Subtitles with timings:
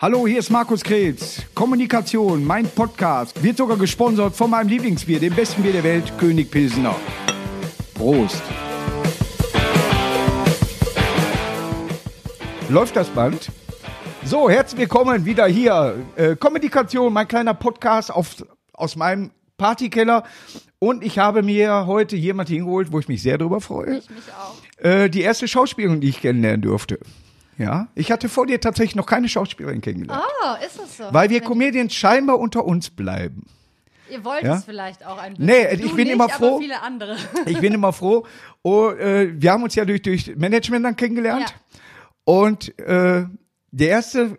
[0.00, 1.42] Hallo, hier ist Markus Kretz.
[1.56, 6.52] Kommunikation, mein Podcast, wird sogar gesponsert von meinem Lieblingsbier, dem besten Bier der Welt, König
[6.52, 6.94] Pilsener.
[7.94, 8.40] Prost.
[12.68, 13.50] Läuft das Band?
[14.24, 15.96] So, herzlich willkommen wieder hier.
[16.14, 18.36] Äh, Kommunikation, mein kleiner Podcast auf,
[18.74, 20.22] aus meinem Partykeller.
[20.78, 23.98] Und ich habe mir heute jemand hingeholt, wo ich mich sehr darüber freue.
[23.98, 24.84] Ich mich auch.
[24.84, 27.00] Äh, die erste Schauspielerin, die ich kennenlernen durfte.
[27.58, 30.22] Ja, ich hatte vor dir tatsächlich noch keine Schauspielerin kennengelernt.
[30.44, 31.04] Oh, ist das so?
[31.10, 33.46] Weil wir Comedians scheinbar unter uns bleiben.
[34.10, 34.54] Ihr wollt Ja?
[34.56, 35.46] es vielleicht auch ein bisschen.
[35.46, 36.60] Nee, Du ich bin nicht, immer froh.
[36.60, 37.16] Viele andere.
[37.46, 38.24] Ich bin immer froh.
[38.62, 41.50] Oh, äh, wir haben uns ja durch, durch Management dann kennengelernt.
[41.50, 41.84] Ja.
[42.24, 43.26] Und äh,
[43.70, 44.38] der erste,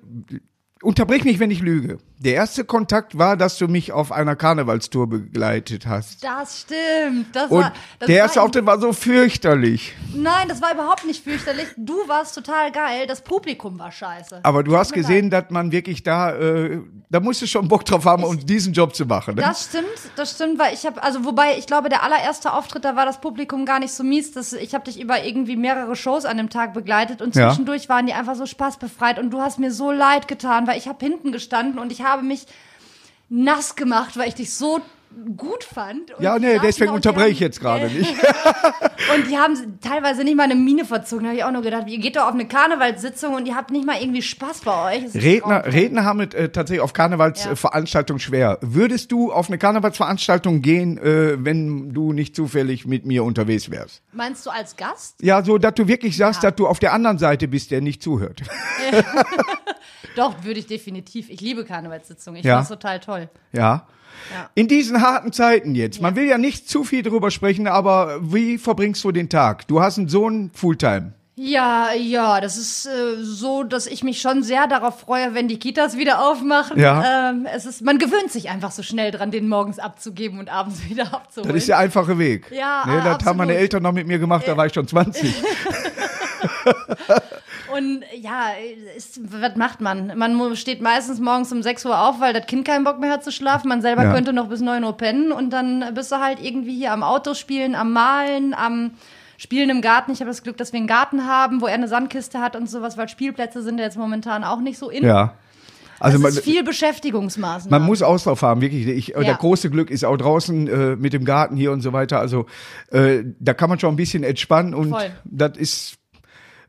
[0.82, 2.00] unterbrich mich, wenn ich lüge.
[2.22, 6.22] Der erste Kontakt war, dass du mich auf einer Karnevalstour begleitet hast.
[6.22, 7.34] Das stimmt.
[7.34, 9.94] Das Und war, das der erste Auftritt war so fürchterlich.
[10.14, 11.68] Nein, das war überhaupt nicht fürchterlich.
[11.78, 13.08] Du warst total geil.
[13.08, 14.42] Das Publikum war scheiße.
[14.44, 18.04] Aber du hast gesehen, dass man wirklich da, äh, da musst du schon Bock drauf
[18.04, 19.36] haben, um diesen Job zu machen.
[19.36, 19.42] Ne?
[19.42, 19.86] Das stimmt,
[20.18, 23.22] das stimmt, weil ich habe, also wobei ich glaube, der allererste Auftritt, da war das
[23.22, 24.34] Publikum gar nicht so mies.
[24.34, 27.48] Das, ich habe dich über irgendwie mehrere Shows an dem Tag begleitet und Ja.
[27.48, 30.90] zwischendurch waren die einfach so spaßbefreit und du hast mir so leid getan, weil ich
[30.90, 32.46] habe hinten gestanden und ich habe mich
[33.30, 34.82] nass gemacht, weil ich dich so
[35.36, 36.14] gut fand.
[36.20, 38.10] Ja, nee, deswegen unterbreche ich jetzt gerade nicht.
[39.16, 41.24] Und die haben teilweise nicht mal eine Miene verzogen.
[41.24, 43.72] Da habe ich auch nur gedacht, ihr geht doch auf eine Karnevalssitzung und ihr habt
[43.72, 45.16] nicht mal irgendwie Spaß bei euch.
[45.16, 45.66] Redner.
[45.66, 48.60] Redner haben es äh, tatsächlich auf Karnevalsveranstaltungen schwer.
[48.62, 54.04] Würdest du auf eine Karnevalsveranstaltung gehen, äh, wenn du nicht zufällig mit mir unterwegs wärst?
[54.12, 55.16] Meinst du als Gast?
[55.22, 56.52] Ja, so, dass du wirklich sagst, Ja.
[56.52, 58.42] dass du auf der anderen Seite bist, der nicht zuhört.
[60.16, 61.30] Doch, würde ich definitiv.
[61.30, 62.40] Ich liebe Karnevalssitzungen.
[62.40, 62.58] Ich Ja.
[62.58, 63.30] finde das total toll.
[63.54, 63.88] Ja.
[64.34, 64.50] Ja.
[64.56, 68.58] In diesen harten Zeiten jetzt, man will ja nicht zu viel drüber sprechen, aber wie
[68.58, 69.68] verbringst du den Tag?
[69.68, 71.14] Du hast einen Sohn Fulltime.
[71.42, 75.58] Ja, ja, das ist äh, so, dass ich mich schon sehr darauf freue, wenn die
[75.58, 76.78] Kitas wieder aufmachen.
[76.78, 77.30] Ja.
[77.30, 80.82] Ähm, es ist, man gewöhnt sich einfach so schnell dran, den morgens abzugeben und abends
[80.90, 81.54] wieder abzuholen.
[81.54, 82.52] Das ist der einfache Weg.
[82.52, 83.62] Ja, ne, Das haben meine absolut.
[83.62, 85.34] Eltern noch mit mir gemacht, da war ich schon 20.
[87.80, 88.48] Und ja,
[88.96, 90.18] ist, was macht man?
[90.18, 93.24] Man steht meistens morgens um 6 Uhr auf, weil das Kind keinen Bock mehr hat
[93.24, 93.70] zu schlafen.
[93.70, 94.14] Man selber Ja.
[94.14, 97.76] könnte noch bis 9 Uhr pennen und dann bist du halt irgendwie hier am Autospielen,
[97.76, 98.92] am Malen, am
[99.38, 100.12] Spielen im Garten.
[100.12, 102.70] Ich habe das Glück, dass wir einen Garten haben, wo er eine Sandkiste hat und
[102.70, 105.06] sowas, weil Spielplätze sind ja jetzt momentan auch nicht so in.
[105.06, 105.34] ja.
[106.02, 107.78] Also Also man, es ist viel Beschäftigungsmaßnahmen.
[107.78, 108.88] man muss Auslauf haben, wirklich.
[108.88, 109.24] Ich, äh, Ja.
[109.26, 112.20] Der große Glück ist auch draußen äh, mit dem Garten hier und so weiter.
[112.22, 112.46] Also
[112.92, 115.12] äh, da kann man schon ein bisschen entspannen und Voll.
[115.26, 115.99] das ist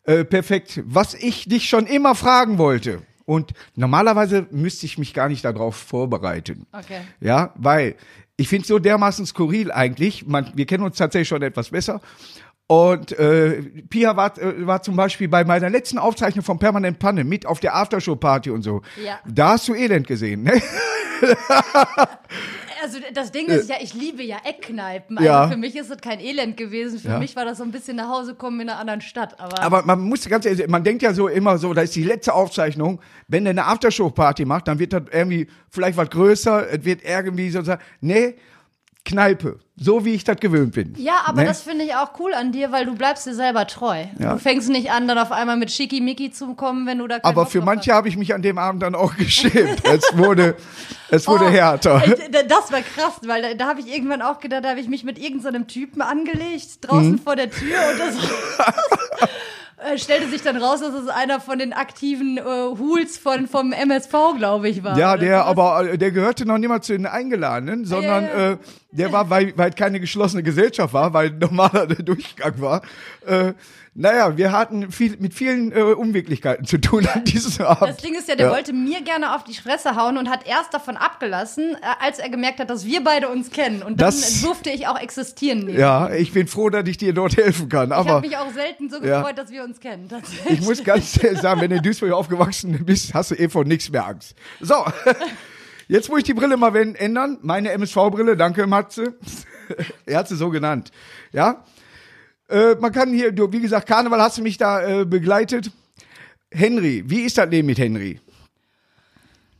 [0.04, 0.82] äh, perfekt.
[0.84, 3.02] Was ich dich schon immer fragen wollte.
[3.26, 6.66] Und normalerweise müsste ich mich gar nicht darauf vorbereiten.
[6.72, 7.02] Okay.
[7.20, 7.94] Ja, weil
[8.36, 10.26] ich finde es so dermaßen skurril eigentlich.
[10.26, 12.00] Man, wir kennen uns tatsächlich schon etwas besser.
[12.70, 17.24] Und äh, Pia war, äh, war zum Beispiel bei meiner letzten Aufzeichnung von Permanent Panne
[17.24, 18.82] mit auf der Aftershow-Party und so.
[19.04, 19.18] Ja.
[19.26, 20.52] Da hast du Elend gesehen, ne?
[22.82, 25.18] Also das Ding ist ja, ich liebe ja Eckkneipen.
[25.18, 25.48] Also Ja.
[25.48, 26.98] für mich ist das kein Elend gewesen.
[26.98, 27.18] Für Ja.
[27.18, 29.38] mich war das so ein bisschen nach Hause kommen in einer anderen Stadt.
[29.38, 32.04] Aber, Aber man muss ganz ehrlich, man denkt ja so immer so, da ist die
[32.04, 33.00] letzte Aufzeichnung.
[33.28, 37.50] Wenn der eine Aftershow-Party macht, dann wird das irgendwie vielleicht was größer, es wird irgendwie
[37.50, 38.36] sozusagen, nee,
[39.04, 39.58] Kneipe.
[39.76, 40.94] So wie ich das gewöhnt bin.
[40.98, 41.46] ja, aber ne?
[41.48, 44.04] das finde ich auch cool an dir, weil du bleibst dir selber treu.
[44.18, 44.34] Ja.
[44.34, 47.44] Du fängst nicht an, dann auf einmal mit Schickimicki zu kommen, wenn du da Aber
[47.44, 49.82] Bock für manche habe ich mich an dem Abend dann auch geschämt.
[49.86, 50.54] Es wurde,
[51.10, 52.02] es wurde Oh, härter.
[52.46, 55.02] Das war krass, weil da, da habe ich irgendwann auch gedacht, da habe ich mich
[55.02, 57.18] mit irgendeinem Typen angelegt, draußen Mhm.
[57.18, 58.16] vor der Tür und das
[59.94, 63.72] äh, stellte sich dann raus, dass es einer von den aktiven äh, Hools von, vom
[63.72, 64.98] MSV, glaube ich, war.
[64.98, 68.50] Ja, der, aber äh, der gehörte noch niemals zu den Eingeladenen, sondern Ja, ja.
[68.52, 68.56] Äh,
[68.92, 72.82] der war, weil, weil keine geschlossene Gesellschaft war, weil normaler der Durchgang war.
[73.26, 73.52] Äh,
[73.92, 77.90] naja, wir hatten viel, mit vielen äh, Unwirklichkeiten zu tun an diesem Abend.
[77.90, 78.52] Das Ding ist ja, der Ja.
[78.52, 82.28] wollte mir gerne auf die Fresse hauen und hat erst davon abgelassen, äh, als er
[82.30, 83.82] gemerkt hat, dass wir beide uns kennen.
[83.82, 85.60] Und dann Das- durfte ich auch existieren.
[85.66, 85.78] neben.
[85.78, 87.88] Ja, ich bin froh, dass ich dir dort helfen kann.
[87.88, 89.18] Ich Aber habe mich auch selten so Ja.
[89.18, 90.08] gefreut, dass wir uns kennen.
[90.48, 93.64] ich muss ganz ehrlich sagen, wenn du in Duisburg aufgewachsen bist, hast du eh vor
[93.64, 94.36] nichts mehr Angst.
[94.60, 94.74] So,
[95.90, 97.38] jetzt muss ich die Brille mal ändern.
[97.42, 99.14] Meine MSV-Brille, danke Matze.
[100.06, 100.90] er hat sie so genannt.
[101.32, 101.64] Ja,
[102.48, 105.70] äh, man kann hier, du, wie gesagt, Karneval hast du mich da äh, begleitet.
[106.52, 108.18] Henry, wie ist das Leben mit Henry?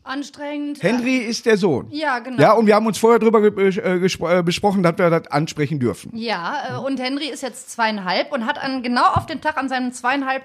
[0.03, 0.82] Anstrengend.
[0.82, 1.87] Henry ist der Sohn.
[1.91, 2.43] Ja, genau.
[2.43, 5.29] Ja, und wir haben uns vorher drüber ge äh, gespro- äh, besprochen, dass wir das
[5.29, 6.11] ansprechen dürfen.
[6.17, 9.69] Ja, äh, und Henry ist jetzt zweieinhalb und hat an, genau auf den Tag an
[9.69, 10.43] seinem zweieinhalb,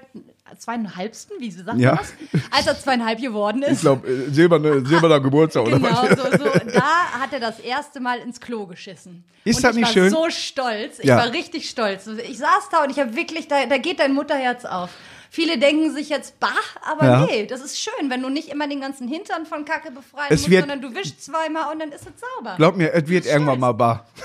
[0.58, 1.96] zweieinhalbsten, wie sagt Ja.
[1.96, 2.12] das?
[2.50, 3.72] Als er zweieinhalb geworden ist.
[3.72, 6.10] Ich glaube, äh, silberne, silberner Geburtstag oder Genau, was?
[6.10, 6.70] so, so.
[6.72, 9.24] Da hat er das erste Mal ins Klo geschissen.
[9.44, 10.10] Ist und das ich nicht war schön?
[10.10, 10.98] so stolz.
[10.98, 11.16] Ich Ja.
[11.18, 12.06] war richtig stolz.
[12.06, 14.90] Ich saß da und ich habe wirklich, da, da geht dein Mutterherz auf.
[15.30, 16.48] Viele denken sich jetzt, bah,
[16.82, 17.26] aber Ja.
[17.26, 20.40] nee, das ist schön, wenn du nicht immer den ganzen Hintern von Kacke befreien Es
[20.42, 22.54] musst, wird- sondern du wischst zweimal und dann ist es sauber.
[22.56, 24.06] Glaub mir, es wird irgendwann mal bar.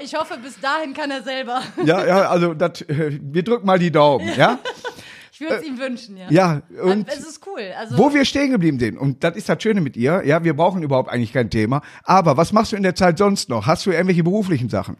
[0.00, 1.62] Ich hoffe, bis dahin kann er selber.
[1.84, 4.58] Ja, ja, also das, äh, wir drücken mal die Daumen, ja?
[5.32, 6.26] Ich würde es ihm wünschen, ja.
[6.30, 7.62] Ja, und es ist cool.
[7.78, 10.54] Also, wo wir stehen geblieben sind, und das ist das Schöne mit ihr, ja, wir
[10.54, 13.66] brauchen überhaupt eigentlich kein Thema, aber was machst du in der Zeit sonst noch?
[13.66, 14.96] Hast du irgendwelche beruflichen Sachen?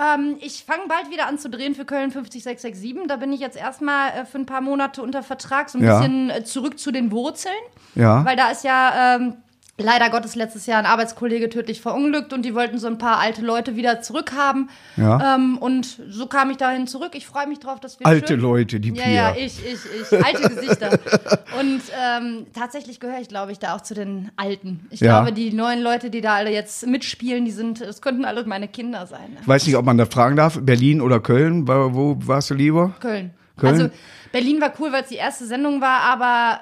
[0.00, 3.06] Ähm, ich fange bald wieder an zu drehen für Köln 50667.
[3.08, 5.98] Da bin ich jetzt erstmal äh, für ein paar Monate unter Vertrag, so ein Ja.
[5.98, 7.54] bisschen äh, zurück zu den Wurzeln.
[7.94, 8.24] Ja.
[8.24, 9.36] Weil da ist ja ähm,
[9.82, 13.42] leider Gottes letztes Jahr ein Arbeitskollege tödlich verunglückt und die wollten so ein paar alte
[13.42, 14.70] Leute wieder zurückhaben.
[14.96, 15.34] Ja.
[15.36, 17.10] Ähm, und so kam ich dahin zurück.
[17.14, 19.12] Ich freue mich drauf, dass wir Alte schön Leute, die Ja, Pia.
[19.12, 20.24] ja, ich, ich, ich.
[20.24, 20.90] Alte Gesichter.
[21.60, 24.86] Und ähm, tatsächlich gehöre ich, glaube ich, da auch zu den Alten.
[24.90, 25.20] Ich Ja.
[25.20, 28.68] glaube, die neuen Leute, die da alle jetzt mitspielen, die sind, es könnten alle meine
[28.68, 29.36] Kinder sein.
[29.40, 32.94] Ich weiß nicht, ob man da fragen darf, Berlin oder Köln, wo, warst du lieber?
[33.00, 33.32] Köln.
[33.56, 33.72] Köln?
[33.74, 33.90] Also
[34.32, 36.60] Berlin war cool, weil es die erste Sendung war, aber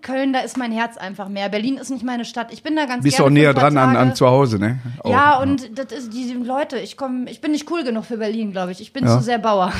[0.00, 1.48] Köln, da ist mein Herz einfach mehr.
[1.48, 2.52] Berlin ist nicht meine Stadt.
[2.52, 4.78] Ich bin da ganz Bist gerne auch näher dran an, an zu Hause, ne?
[5.00, 5.10] Auch.
[5.10, 8.52] Ja, und das ist die Leute, ich komme, ich bin nicht cool genug für Berlin,
[8.52, 8.80] glaube ich.
[8.80, 9.18] Ich bin Ja.
[9.18, 9.72] zu sehr Bauer.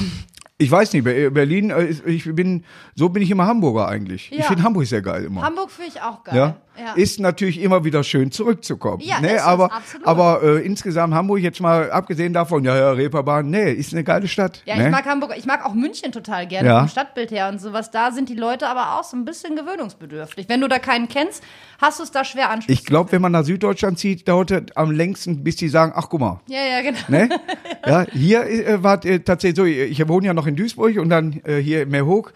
[0.59, 2.63] Ich weiß nicht, Be- Berlin, äh, ich bin,
[2.95, 4.31] so bin ich immer Hamburger eigentlich.
[4.31, 4.45] Ich Ja.
[4.45, 5.43] finde Hamburg sehr geil immer.
[5.43, 6.37] Hamburg finde ich auch geil.
[6.37, 6.57] Ja?
[6.79, 6.95] Ja.
[6.95, 9.03] Ist natürlich immer wieder schön zurückzukommen.
[9.03, 9.35] Ja, ne?
[9.35, 10.07] es, aber absolut.
[10.07, 14.27] aber äh, insgesamt Hamburg jetzt mal abgesehen davon, ja, ja, Reeperbahn, nee, ist eine geile
[14.27, 14.63] Stadt.
[14.65, 14.87] Ja, ne?
[14.87, 16.79] ich mag Hamburg, ich mag auch München total gerne Ja.
[16.81, 17.91] vom Stadtbild her und sowas.
[17.91, 20.49] Da sind die Leute aber auch so ein bisschen gewöhnungsbedürftig.
[20.49, 21.43] Wenn du da keinen kennst,
[21.81, 22.79] hast du es da schwer Anschluss.
[22.79, 26.09] ich glaube, wenn man nach Süddeutschland zieht, dauert es am längsten, bis die sagen, ach
[26.09, 26.99] guck mal, Ja, ja, genau.
[27.09, 27.29] Ne?
[27.87, 31.41] Ja, hier äh, war äh, tatsächlich so, ich wohne ja noch in Duisburg und dann
[31.45, 32.33] äh, hier in Meerhoek.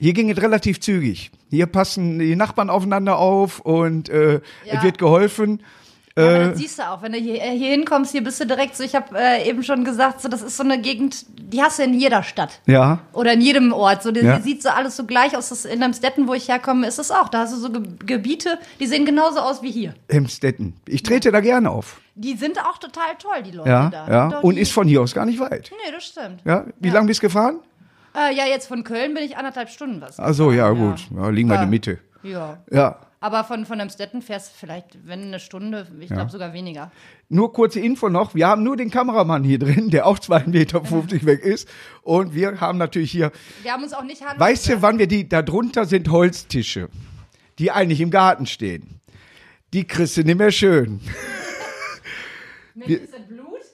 [0.00, 1.30] Hier ging es relativ zügig.
[1.50, 4.40] Hier passen die Nachbarn aufeinander auf und äh, Ja.
[4.72, 5.60] es wird geholfen.
[6.18, 8.40] Ja, aber Äh, das siehst du auch, wenn du hier, äh, hier hinkommst, hier bist
[8.40, 11.24] du direkt so, ich habe äh, eben schon gesagt, so das ist so eine Gegend,
[11.38, 12.60] die hast du in jeder Stadt.
[12.66, 14.02] ja, Oder in jedem Ort.
[14.02, 14.36] So, die, Ja.
[14.38, 15.50] die sieht so alles so gleich aus.
[15.50, 17.28] Das, in Amstetten, wo ich herkomme, ist es auch.
[17.28, 19.94] Da hast du so Ge Gebiete, die sehen genauso aus wie hier.
[20.10, 20.74] Hemstetten.
[20.86, 22.00] Ich trete da gerne auf.
[22.16, 24.08] Die sind auch total toll, die Leute Ja, da.
[24.10, 24.38] ja.
[24.40, 25.70] Und ist von hier aus gar nicht weit.
[25.84, 26.40] Nee, das stimmt.
[26.44, 26.94] Ja, wie Ja.
[26.94, 27.60] lang bist du gefahren?
[28.14, 30.18] Äh, ja, jetzt von Köln bin ich anderthalb Stunden was.
[30.18, 31.06] Ach so, ja, gut.
[31.14, 31.66] Ja, liegen wir in der Ja.
[31.66, 31.98] Mitte.
[32.22, 32.58] Ja.
[32.70, 32.98] Ja.
[33.22, 36.90] Aber von, von Amstetten fährst du vielleicht, wenn eine Stunde, ich glaube sogar weniger.
[37.28, 38.34] Nur kurze Info noch.
[38.34, 40.82] Wir haben nur den Kameramann hier drin, der auch 2,50 Meter
[41.26, 41.68] weg ist.
[42.02, 43.30] Und wir haben natürlich hier
[43.62, 46.88] Wir haben uns auch nicht handeln Weißt du, wann wir die, da drunter sind Holztische,
[47.58, 49.00] die eigentlich im Garten stehen.
[49.74, 51.00] Die kriegst du nicht mehr schön.
[52.74, 53.00] Blut?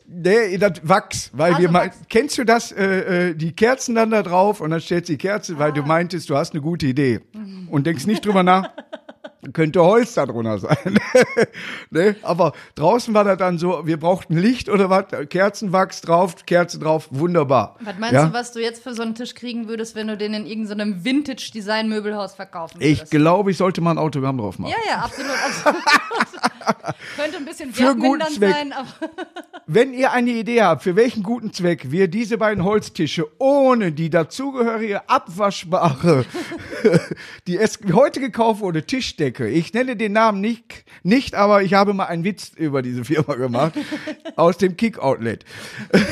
[0.08, 4.10] Nee, das Wachs, weil Also wir mal, kennst du das, äh, äh, die Kerzen dann
[4.10, 5.86] da drauf und dann stellst du die Kerze, weil du Ah.
[5.86, 7.20] meintest, du hast eine gute Idee.
[7.70, 8.70] Und denkst nicht drüber nach,
[9.52, 10.98] könnte Holz da drunter sein.
[11.90, 12.16] ne?
[12.22, 17.08] Aber draußen war das dann so, wir brauchten Licht oder was, Kerzenwachs drauf, Kerze drauf,
[17.10, 17.76] wunderbar.
[17.80, 18.26] Was meinst ja?
[18.26, 21.04] du, was du jetzt für so einen Tisch kriegen würdest, wenn du den in irgendeinem
[21.04, 23.10] Vintage-Design-Möbelhaus verkaufen Ich würdest?
[23.10, 24.72] glaube, ich sollte mal ein Autogramm drauf machen.
[24.72, 25.30] ja, ja, absolut.
[25.44, 25.82] absolut.
[27.16, 28.52] Könnte ein bisschen Für guten Zweck.
[28.52, 28.88] sein, aber
[29.68, 34.10] Wenn ihr eine Idee habt, für welchen guten Zweck wir diese beiden Holztische ohne die
[34.10, 36.24] dazugehörige abwaschbare,
[37.48, 41.94] die es heute gekauft wurde, Tischdecke, ich nenne den Namen nicht, nicht, aber ich habe
[41.94, 43.74] mal einen Witz über diese Firma gemacht,
[44.36, 45.44] aus dem Kick-Outlet.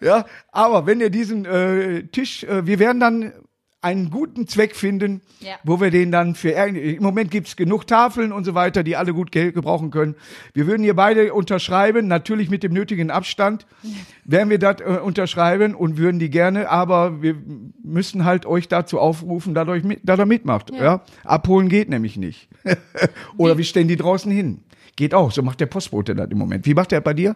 [0.00, 3.32] ja, aber wenn ihr diesen äh, Tisch, äh, wir werden dann
[3.82, 5.54] einen guten Zweck finden, Ja.
[5.64, 9.14] wo wir den dann für im Moment gibt's genug Tafeln und so weiter, die alle
[9.14, 10.16] gut Geld gebrauchen können.
[10.52, 13.66] Wir würden hier beide unterschreiben, natürlich mit dem nötigen Abstand,
[14.24, 17.36] werden wir das äh, unterschreiben und würden die gerne, aber wir
[17.82, 20.70] müssen halt euch dazu aufrufen, dass, euch mit, dass ihr mitmacht.
[20.72, 21.02] Ja.
[21.24, 22.48] Abholen geht nämlich nicht.
[23.38, 24.60] Oder wir stellen die draußen hin.
[24.96, 26.66] Geht auch, so macht der Postbote das im Moment.
[26.66, 27.34] Wie macht der bei dir?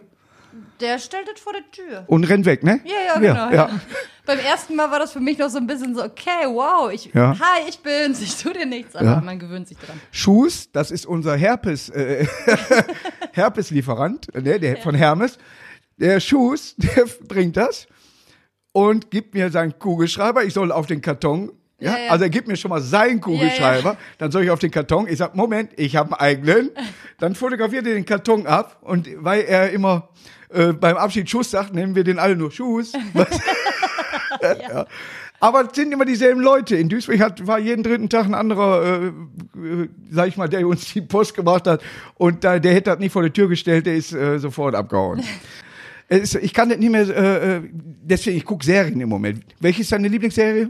[0.81, 2.03] Der stellt es vor der Tür.
[2.07, 2.79] Und rennt weg, ne?
[2.85, 3.51] Ja, ja, genau.
[3.55, 3.79] Ja,
[4.25, 7.11] Beim ersten Mal war das für mich noch so ein bisschen so, okay, wow, ich,
[7.13, 7.37] Ja.
[7.39, 9.21] hi, ich bin's, ich tu dir nichts, aber Ja.
[9.21, 9.99] man gewöhnt sich dran.
[10.11, 12.25] Schuss, das ist unser Herpes, äh,
[13.33, 15.37] Herpeslieferant, ne, der von Hermes.
[15.97, 17.87] Der Schuss, der bringt das
[18.71, 20.43] und gibt mir seinen Kugelschreiber.
[20.43, 21.51] Ich soll auf den Karton.
[21.79, 22.11] Ja, Ja, ja.
[22.11, 25.07] also er gibt mir schon mal seinen Kugelschreiber, dann soll ich auf den Karton.
[25.09, 26.71] Ich sag, Moment, ich habe einen eigenen.
[27.19, 30.09] Dann fotografiert er den Karton ab und weil er immer
[30.49, 32.93] äh, beim Abschied Schuss sagt, nennen wir den alle nur Schuss.
[34.41, 34.85] ja.
[35.39, 36.75] Aber es sind immer dieselben Leute.
[36.75, 40.65] In Duisburg hat, war jeden dritten Tag ein anderer, äh, äh, sag ich mal, der
[40.67, 41.83] uns die Post gemacht hat.
[42.15, 45.23] Und da, der hätte das nicht vor die Tür gestellt, der ist äh, sofort abgehauen.
[46.07, 49.43] Ist, ich kann das nicht mehr, äh, äh, deswegen, ich gucke Serien im Moment.
[49.59, 50.69] Welche ist deine Lieblingsserie?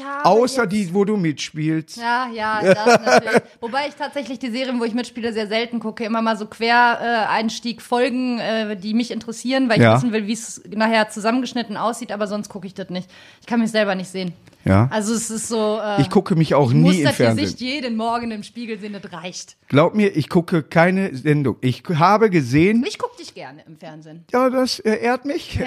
[0.00, 0.24] Ich habe.
[0.24, 1.96] Außer jetzt- die, wo du mitspielst.
[1.98, 3.42] Ja, ja, das natürlich.
[3.60, 6.04] Wobei ich tatsächlich die Serien, wo ich mitspiele, sehr selten gucke.
[6.04, 9.96] Immer mal so Quereinstieg, Folgen, äh, die mich interessieren, weil ich Ja.
[9.96, 13.08] wissen will, wie es nachher zusammengeschnitten aussieht, aber sonst gucke ich das nicht.
[13.40, 14.32] Ich kann mich selber nicht sehen.
[14.64, 14.88] Ja.
[14.92, 15.78] Also es ist so.
[15.82, 17.44] Äh, Ich gucke mich auch ich muss nie im das Fernsehen.
[17.44, 19.56] Gesicht jeden Morgen im Spiegel sehen, das reicht.
[19.68, 21.56] Glaub mir, ich gucke keine Sendung.
[21.62, 24.24] Ich habe gesehen, Ich gucke dich gerne im Fernsehen.
[24.32, 25.58] ja, das äh, ehrt mich.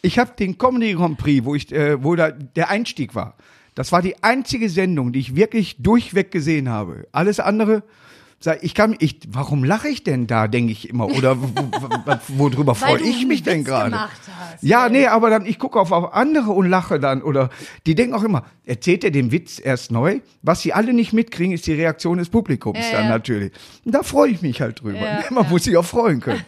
[0.00, 3.34] Ich habe den Comedy Grand Prix, wo ich, äh, wo da der Einstieg war.
[3.74, 7.06] Das war die einzige Sendung, die ich wirklich durchweg gesehen habe.
[7.12, 7.82] Alles andere,
[8.60, 12.74] ich kann, ich, warum lache ich denn da, denke ich immer, oder wo, wo, worüber
[12.74, 13.96] freue ich mich denn gerade?
[14.60, 17.22] Ja, nee, aber dann, ich gucke auf, auf andere und lache dann.
[17.22, 17.50] Oder
[17.86, 20.20] die denken auch immer, erzählt er den Witz erst neu?
[20.42, 23.10] Was sie alle nicht mitkriegen, ist die Reaktion des Publikums Ja, dann ja.
[23.10, 23.52] natürlich.
[23.84, 24.98] Und da freue ich mich halt drüber.
[24.98, 26.44] Ja, Man muss sich auch freuen können.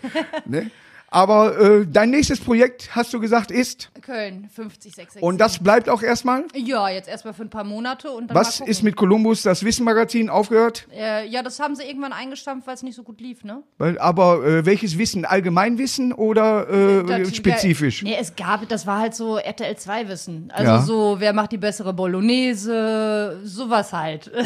[0.47, 0.71] ne?
[1.15, 5.23] Aber äh, dein nächstes Projekt, hast du gesagt, ist, Köln, 50666.
[5.23, 6.45] und das bleibt auch erstmal?
[6.57, 10.29] Ja, jetzt erstmal für ein paar Monate und dann Was ist mit Columbus, das Wissenmagazin,
[10.29, 10.89] aufgehört?
[10.93, 13.63] Äh, ja, das haben sie irgendwann eingestampft, weil es nicht so gut lief, ne?
[13.79, 15.25] Weil, aber äh, welches Wissen?
[15.25, 18.03] Allgemeinwissen oder äh, Das- spezifisch?
[18.03, 20.51] Ja, es gab, das war halt so RTL 2 Wissen.
[20.53, 20.83] Also Ja.
[20.83, 24.33] so, wer macht die bessere Bolognese, sowas halt.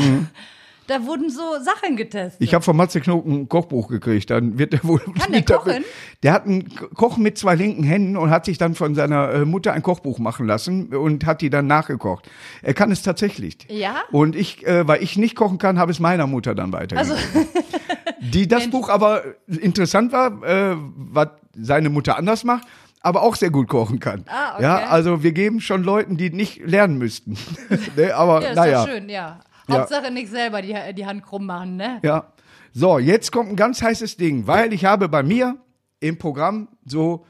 [0.88, 2.40] Da wurden so Sachen getestet.
[2.40, 4.30] Ich habe von Matze Knob ein Kochbuch gekriegt.
[4.30, 5.00] Dann wird er wohl.
[5.00, 5.84] Kann der kochen?
[6.22, 9.30] Der hat einen Ko- Koch mit zwei linken Händen und hat sich dann von seiner
[9.32, 12.28] äh, Mutter ein Kochbuch machen lassen und hat die dann nachgekocht.
[12.62, 13.58] Er kann es tatsächlich.
[13.68, 13.96] Ja?
[14.10, 17.12] Und ich, äh, weil ich nicht kochen kann, habe es meiner Mutter dann weitergegeben.
[17.34, 17.48] Also,
[18.20, 22.66] die das Buch aber interessant war, äh, was seine Mutter anders macht.
[23.00, 24.24] Aber auch sehr gut kochen kann.
[24.26, 24.62] Ah, okay.
[24.64, 27.36] Ja, also wir geben schon Leuten, die nicht lernen müssten.
[27.96, 28.86] ne, aber ja, ist naja.
[28.86, 29.38] schön, ja.
[29.68, 29.80] Ja.
[29.80, 32.00] Hauptsache nicht selber die, die Hand krumm machen, ne?
[32.02, 32.32] Ja.
[32.72, 35.56] So, jetzt kommt ein ganz heißes Ding, weil ich habe bei mir
[36.00, 37.26] im Programm so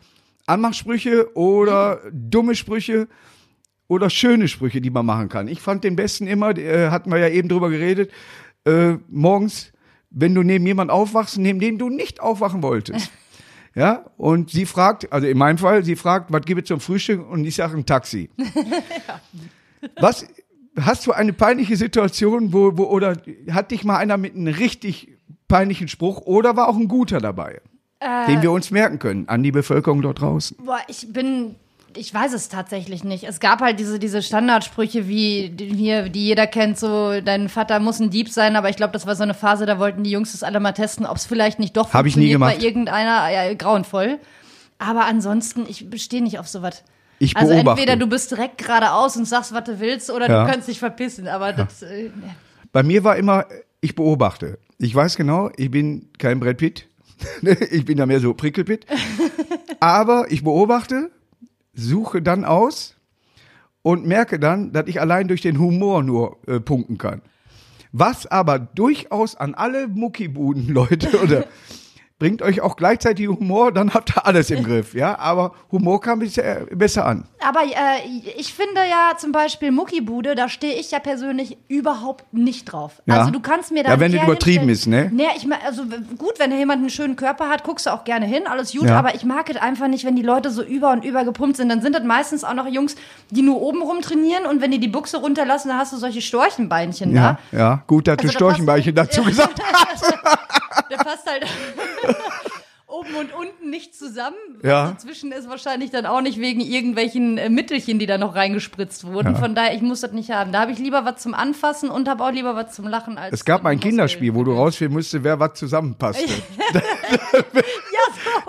[0.47, 3.09] Anmachsprüche oder dumme Sprüche
[3.87, 5.49] oder schöne Sprüche, die man machen kann.
[5.49, 8.11] Ich fand den besten immer, äh, hatten wir ja eben drüber geredet,
[8.65, 9.73] äh, morgens,
[10.11, 13.11] wenn du neben jemand aufwachst, neben dem du nicht aufwachen wolltest.
[13.75, 17.31] Ja, und sie fragt, also in meinem Fall, sie fragt, was gibt es zum Frühstück?
[17.31, 18.29] Und ich sage ein Taxi.
[20.01, 20.27] Was
[20.85, 23.17] hast du eine peinliche Situation, wo, wo oder
[23.51, 25.09] hat dich mal einer mit einem richtig
[25.49, 27.61] peinlichen Spruch oder war auch ein guter dabei,
[28.29, 30.57] den wir uns merken können an die Bevölkerung dort draußen?
[30.65, 31.55] Boah, ich bin.
[31.97, 33.25] Ich weiß es tatsächlich nicht.
[33.25, 37.81] Es gab halt diese, diese Standardsprüche, wie die, hier, die jeder kennt, so, dein Vater
[37.81, 40.11] muss ein Dieb sein, aber ich glaube, das war so eine Phase, da wollten die
[40.11, 42.57] Jungs das alle mal testen, ob es vielleicht nicht doch Hab ich nie gemacht.
[42.57, 44.19] bei irgendeiner, ja, grauenvoll.
[44.79, 46.85] Aber ansonsten, ich bestehe nicht auf sowas.
[47.19, 47.81] Ich Also beobachte.
[47.83, 50.45] entweder du bist direkt geradeaus und sagst, was du willst, oder Ja.
[50.45, 51.27] du kannst dich verpissen.
[51.29, 52.11] Aber das, äh,
[52.73, 53.47] Bei mir war immer,
[53.81, 54.59] ich beobachte.
[54.79, 56.87] Ich weiß genau, ich bin kein Brad Pitt.
[57.71, 58.87] ich bin da mehr so Prickelpitt.
[59.81, 61.11] Aber ich beobachte,
[61.75, 62.95] suche dann aus
[63.83, 67.23] und merke dann, dass ich allein durch den Humor nur äh, punkten kann.
[67.91, 71.47] Was aber durchaus an alle Muckibuden-Leute oder
[72.19, 75.19] bringt euch auch gleichzeitig Humor, dann habt ihr alles im Griff, ja.
[75.19, 77.25] Aber Humor kam bisher besser an.
[77.47, 78.07] Aber äh,
[78.37, 83.01] ich finde ja zum Beispiel Muckibude, da stehe ich ja persönlich überhaupt nicht drauf.
[83.07, 83.19] Ja.
[83.21, 85.11] Also du kannst mir da Ja, wenn das übertrieben ist, ne?
[85.13, 85.85] Nee, ich also
[86.19, 88.99] gut, wenn jemand einen schönen Körper hat, guckst du auch gerne hin, alles gut, Ja.
[88.99, 91.69] aber ich mag es einfach nicht, wenn die Leute so über und über gepumpt sind.
[91.69, 92.97] Dann sind das meistens auch noch Jungs,
[93.31, 96.21] die nur oben rum trainieren und wenn die die Buchse runterlassen, dann hast du solche
[96.21, 97.59] Storchenbeinchen Ja, da.
[97.59, 97.83] ja.
[97.87, 100.13] Gut, dass du Also da Storchenbeichen passt- dazu gesagt hast.
[100.91, 101.47] Der passt halt
[102.87, 104.37] oben und unten nicht zusammen.
[104.63, 104.89] Ja.
[104.93, 109.35] Dazwischen ist wahrscheinlich dann auch nicht wegen irgendwelchen äh, Mittelchen, die da noch reingespritzt wurden.
[109.35, 109.39] Ja.
[109.39, 110.53] Von daher, ich muss das nicht haben.
[110.53, 113.35] Da habe ich lieber was zum Anfassen und habe auch lieber was zum Lachen als
[113.35, 116.25] Es gab mal ein Kinderspiel, wo du rausfinden musste, wer was zusammenpasste.
[116.73, 116.81] Ja,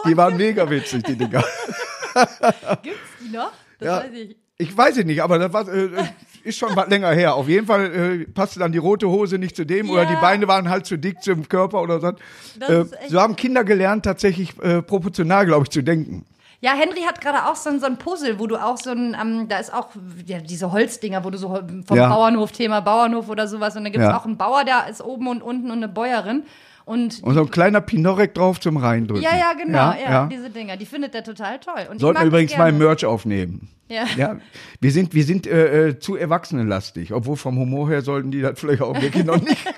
[0.03, 0.09] so.
[0.09, 1.43] Die waren mega witzig, die Dinger.
[2.83, 3.51] Gibt's die noch?
[3.79, 3.97] Das Ja.
[4.03, 4.35] weiß ich.
[4.57, 5.89] Ich weiß es nicht, aber das war, äh,
[6.43, 7.36] ist schon was länger her.
[7.36, 7.86] Auf jeden Fall
[8.22, 10.10] äh, passte dann die rote Hose nicht zu dem oder Ja.
[10.10, 12.08] die Beine waren halt zu dick zum Körper oder so.
[12.65, 16.25] Äh, so haben Kinder gelernt, tatsächlich äh, proportional, glaube ich, zu denken.
[16.62, 19.15] Ja, Henry hat gerade auch so ein, so ein Puzzle, wo du auch so ein,
[19.19, 19.88] ähm, da ist auch
[20.25, 22.10] ja, diese Holzdinger, wo du so vom Ja.
[22.10, 23.77] Bauernhof, Thema Bauernhof oder sowas.
[23.77, 24.17] Und da gibt es Ja.
[24.17, 26.43] auch einen Bauer, der ist oben und unten und eine Bäuerin.
[26.89, 29.22] Und Und so ein kleiner Pinorek drauf zum Reindrücken.
[29.22, 30.25] ja, ja, genau, ja, ja.
[30.25, 31.88] diese Dinger, die findet er total toll.
[31.91, 33.69] Und Sollten wir übrigens mal Merch aufnehmen.
[33.89, 34.05] Ja.
[34.17, 34.38] Ja,
[34.81, 38.60] wir sind, wir sind äh, äh, zu erwachsenenlastig, obwohl vom Humor her sollten die das
[38.60, 39.63] vielleicht auch wirklich noch nicht.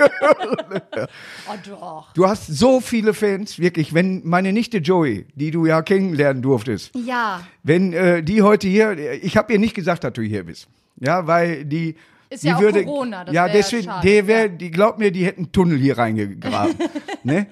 [1.50, 2.13] Oh doch.
[2.13, 3.94] Du hast so viele Fans, wirklich.
[3.94, 8.98] Wenn meine Nichte Joey, die du ja kennenlernen durftest, Ja, wenn äh, die heute hier,
[9.24, 10.68] ich habe ihr nicht gesagt, dass du hier bist,
[11.00, 11.96] ja, weil die
[12.31, 14.47] Ist die ja auch würde, Corona, das ja wär ja deswegen, schade, die wär, ja.
[14.47, 16.75] die glaubt mir, die hätten einen Tunnel hier reingegraben,
[17.23, 17.47] ne?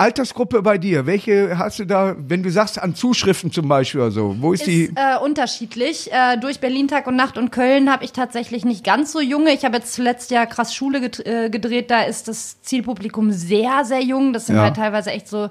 [0.00, 4.10] Altersgruppe bei dir, welche hast du da, wenn du sagst an Zuschriften zum Beispiel oder
[4.12, 4.84] so, wo ist, die?
[4.84, 6.12] Ist äh, unterschiedlich.
[6.12, 9.52] Äh, durch Berlin Tag und Nacht und Köln habe ich tatsächlich nicht ganz so junge.
[9.52, 11.90] Ich habe jetzt zuletzt ja krass Schule äh, gedreht.
[11.90, 14.32] Da ist das Zielpublikum sehr, sehr jung.
[14.32, 14.62] Das sind Ja.
[14.62, 15.50] halt teilweise echt so.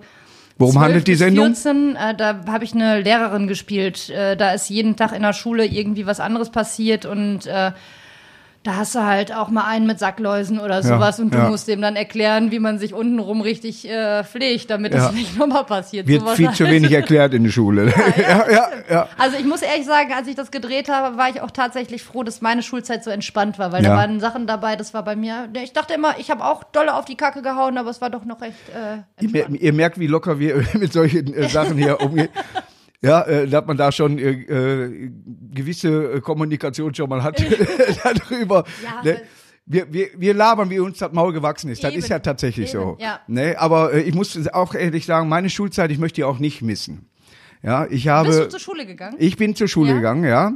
[0.57, 1.45] Worum 12 handelt die Sendung?
[1.47, 4.09] 14, äh, da habe ich eine Lehrerin gespielt.
[4.09, 7.73] Äh, da ist jeden Tag in der Schule irgendwie was anderes passiert und äh,
[8.67, 11.49] da hast du halt auch mal einen mit Sackläusen oder sowas und du ja.
[11.49, 14.99] musst dem dann erklären, wie man sich untenrum richtig äh, pflegt, damit Ja.
[14.99, 16.07] das nicht nochmal passiert.
[16.07, 16.73] Wird Sowas viel zu halt.
[16.75, 17.93] wenig erklärt in der Schule.
[18.17, 19.07] Ja, ja, ja.
[19.17, 22.23] Also ich muss ehrlich sagen, als ich das gedreht habe, war ich auch tatsächlich froh,
[22.23, 23.91] dass meine Schulzeit so entspannt war, weil Ja.
[23.91, 25.47] da waren Sachen dabei, das war bei mir.
[25.63, 28.25] Ich dachte immer, ich habe auch dolle auf die Kacke gehauen, aber es war doch
[28.25, 32.29] noch recht äh, Ihr, ihr merkt, wie locker wir mit solchen äh, Sachen hier umgehen.
[33.01, 35.11] Ja, äh, dass man da schon äh, äh,
[35.53, 37.39] gewisse äh, Kommunikation schon mal hat
[38.03, 38.63] darüber.
[38.83, 39.21] Ja, ne?
[39.67, 41.83] wir, wir, wir labern, wie uns das Maul gewachsen ist.
[41.83, 41.99] Das Eben.
[41.99, 42.93] ist ja tatsächlich so.
[42.93, 43.19] Eben, ja.
[43.27, 43.55] Ne?
[43.59, 47.07] Aber äh, ich muss auch ehrlich sagen, meine Schulzeit, ich möchte die auch nicht missen.
[47.61, 48.29] Ja, ich habe.
[48.29, 49.15] Bist du zur Schule gegangen?
[49.19, 49.95] Ich bin zur Schule Ja?
[49.95, 50.53] gegangen, ja.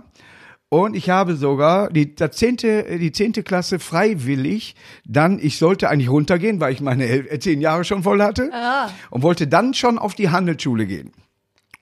[0.70, 6.62] Und ich habe sogar die, zehnte, die zehnte Klasse freiwillig, dann, ich sollte eigentlich runtergehen,
[6.62, 8.50] weil ich meine äh, zehn Jahre schon voll hatte.
[8.54, 8.90] Ah.
[9.10, 11.12] Und wollte dann schon auf die Handelsschule gehen.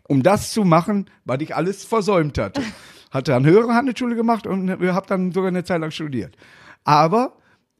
[0.10, 2.62] Um das zu machen, weil ich alles versäumt hatte.
[3.12, 6.36] Hatte dann höhere Handelsschule gemacht und habe dann sogar eine Zeit lang studiert.
[6.84, 7.34] Aber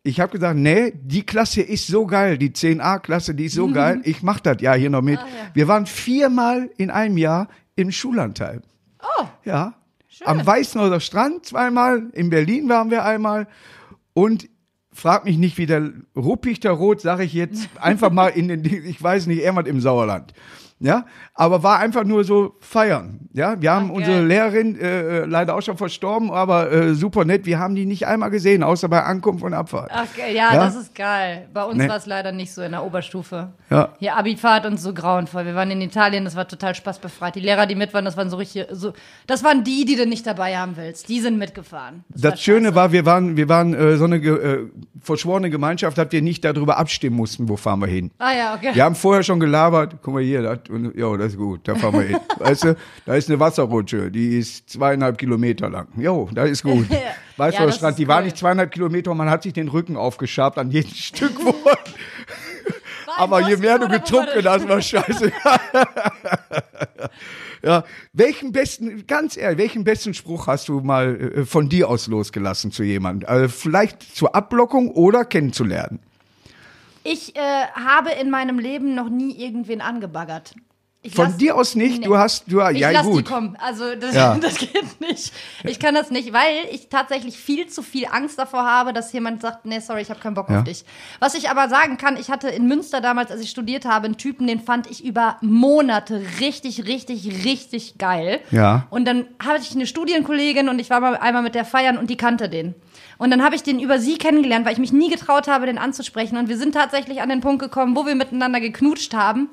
[0.04, 4.02] ich habe gesagt, nee, die Klasse ist so geil, die 10a-Klasse, die ist so geil,
[4.06, 5.20] ich mach das ja hier noch mit.
[5.20, 5.26] Mhm.
[5.26, 5.50] Ah, ja.
[5.56, 8.62] Wir waren viermal in einem Jahr im Schullandteil.
[9.02, 9.74] Oh, Ja.
[10.26, 13.48] Am Weißenhäuser Strand zweimal, in Berlin waren wir einmal
[14.14, 14.50] und
[14.92, 19.02] frag mich nicht, wie der Ruppichter Rot, sage ich jetzt, einfach mal in den, ich
[19.02, 20.34] weiß nicht, irgendwas im Sauerland.
[20.82, 23.20] Ja, aber war einfach nur so feiern.
[23.34, 24.22] Ja, wir haben Ach, unsere.
[24.26, 27.46] Lehrerin äh, leider auch schon verstorben, aber äh, super nett.
[27.46, 29.92] Wir haben die nicht einmal gesehen, außer bei Ankunft und Abfahrt.
[29.94, 30.64] ach ge- ja, Ja?
[30.66, 31.48] das ist geil.
[31.54, 31.90] Bei uns Nee.
[31.90, 33.50] war es leider nicht so in der Oberstufe.
[33.70, 33.90] Ja.
[34.00, 35.46] Hier Abifahrt und so grauenvoll.
[35.46, 37.36] Wir waren in Italien, das war total spaßbefreit.
[37.36, 38.94] Die Lehrer, die mit waren, das waren so richtig, so,
[39.28, 41.10] das waren die, die du nicht dabei haben willst.
[41.10, 42.06] Die sind mitgefahren.
[42.10, 42.76] war Das Schöne scheiße.
[42.76, 44.66] war, wir waren, wir waren äh, so eine äh,
[45.02, 48.12] verschworene Gemeinschaft, dass wir nicht darüber abstimmen mussten, wo fahren wir hin.
[48.18, 48.72] Ah ja, okay.
[48.74, 51.76] Wir haben vorher schon gelabert, guck mal hier, das, und, ja, das ist gut, da
[51.76, 52.18] fahren wir hin.
[52.40, 55.88] Weißt du, da ist eine Wasserrutsche, die ist zweieinhalb Kilometer lang.
[55.98, 56.88] Jo, da ist gut.
[57.38, 58.26] Weißt Ja, du, Strand, die war cool.
[58.26, 61.76] nicht zweieinhalb Kilometer, man hat sich den Rücken aufgeschabt an jedem Stück, wo man,
[63.06, 64.62] War in aber je mehr du war getrunken das?
[64.62, 65.32] hast, war scheiße.
[67.64, 72.08] ja, welchen besten, ganz ehrlich, welchen besten Spruch hast du mal äh, von dir aus
[72.08, 73.28] losgelassen zu jemandem?
[73.30, 76.00] Also vielleicht zur Abblockung oder kennenzulernen?
[77.04, 80.54] Ich äh, habe in meinem Leben noch nie irgendwen angebaggert.
[81.02, 82.06] Ich Von lass- dir aus nicht, Nee.
[82.08, 83.26] du hast, du, Ich ja lass die gut.
[83.26, 83.56] kommen.
[83.62, 84.36] Also das, Ja.
[84.42, 85.32] das geht nicht.
[85.64, 89.42] Ich kann das nicht, weil ich tatsächlich viel zu viel Angst davor habe, dass jemand
[89.42, 90.58] sagt, nee, sorry, ich habe keinen Bock Ja.
[90.58, 90.84] auf dich.
[91.20, 94.18] Was ich aber sagen kann, ich hatte in Münster damals, als ich studiert habe, einen
[94.18, 98.42] Typen, den fand ich über Monate richtig, richtig, richtig geil.
[98.52, 98.86] Ja.
[98.90, 102.10] Und dann hatte ich eine Studienkollegin und ich war mal einmal mit der feiern und
[102.10, 102.76] die kannte den.
[103.18, 105.78] Und dann habe ich den über sie kennengelernt, weil ich mich nie getraut habe, den
[105.78, 106.38] anzusprechen.
[106.38, 109.50] Und wir sind tatsächlich an den Punkt gekommen, wo wir miteinander geknutscht haben.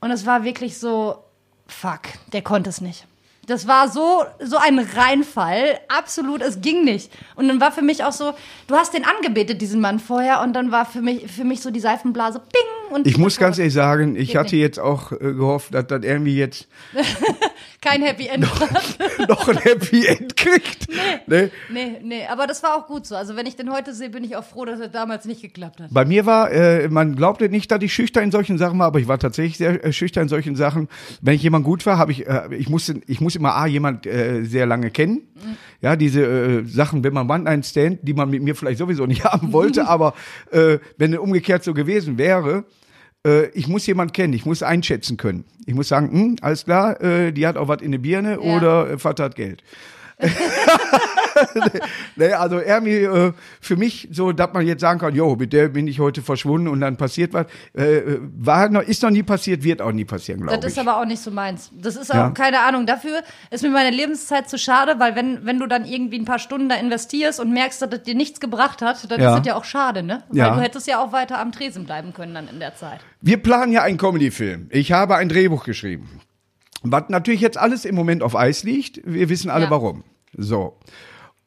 [0.00, 1.22] Und es war wirklich so,
[1.66, 2.00] fuck,
[2.32, 3.06] der konnte es nicht.
[3.46, 5.80] Das war so, so ein Reinfall.
[5.88, 7.10] Absolut, es ging nicht.
[7.34, 8.32] Und dann war für mich auch so,
[8.66, 11.70] du hast den angebetet, diesen Mann vorher, und dann war für mich, für mich so
[11.70, 12.79] die Seifenblase, ping.
[12.90, 14.62] Und Ich muss ganz ehrlich sagen, ich hatte nicht.
[14.62, 16.68] jetzt auch äh, gehofft, dass das irgendwie jetzt
[17.80, 18.46] Kein Happy End.
[19.28, 20.86] noch ein Happy End kriegt.
[21.26, 21.48] Nee.
[21.72, 23.14] nee, nee, aber das war auch gut so.
[23.16, 25.80] Also wenn ich den heute sehe, bin ich auch froh, dass er damals nicht geklappt
[25.80, 25.88] hat.
[25.90, 28.98] Bei mir war, äh, man glaubte nicht, dass ich schüchtern in solchen Sachen war, aber
[28.98, 30.88] ich war tatsächlich sehr äh, schüchtern in solchen Sachen.
[31.22, 34.06] Wenn ich jemand gut war, habe ich, äh, ich musste, ich muss immer A, jemand
[34.06, 35.22] äh, sehr lange kennen.
[35.80, 39.54] Ja, diese äh, Sachen, wenn man One-Night-Stand, die man mit mir vielleicht sowieso nicht haben
[39.54, 40.12] wollte, aber
[40.50, 42.64] äh, wenn es umgekehrt so gewesen wäre,
[43.26, 45.44] äh, ich muss jemand kennen, ich muss einschätzen können.
[45.66, 48.38] Ich muss sagen, hm, alles klar, äh, die hat auch was in der Birne Ja.
[48.38, 49.62] oder äh, Vater hat Geld.
[52.16, 55.68] nee, also irgendwie äh, für mich so, dass man jetzt sagen kann, jo, mit der
[55.68, 57.46] bin ich heute verschwunden und dann passiert was.
[57.74, 58.02] Äh,
[58.36, 60.78] war noch, ist noch nie passiert, wird auch nie passieren, glaube Das ich.
[60.78, 61.70] ist aber auch nicht so meins.
[61.74, 62.30] Das ist auch, Ja.
[62.30, 66.18] keine Ahnung, dafür ist mir meine Lebenszeit zu schade, weil wenn, wenn du dann irgendwie
[66.18, 69.32] ein paar Stunden da investierst und merkst, dass das dir nichts gebracht hat, dann Ja.
[69.34, 70.22] ist das ja auch schade, ne?
[70.28, 70.54] Weil Ja.
[70.54, 73.00] du hättest ja auch weiter am Tresen bleiben können dann in der Zeit.
[73.20, 74.68] Wir planen ja einen Comedy-Film.
[74.70, 76.08] Ich habe ein Drehbuch geschrieben.
[76.82, 79.00] Was natürlich jetzt alles im Moment auf Eis liegt.
[79.04, 79.70] Wir wissen alle Ja.
[79.70, 80.02] warum.
[80.36, 80.78] So.